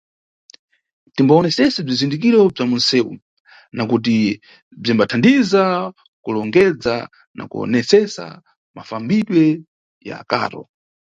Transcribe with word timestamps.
Timbawonesese 1.15 1.79
bzizindikiro 1.83 2.39
bza 2.53 2.63
munʼsewu, 2.71 3.13
nakuti 3.75 4.15
bzimbathandiza 4.81 5.63
kulongedza 6.23 6.95
na 7.35 7.43
kuwonesesa 7.49 8.25
mafambidwe 8.75 9.43
ya 10.07 10.17
karo. 10.31 10.61